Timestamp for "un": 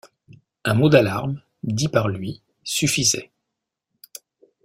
0.65-0.73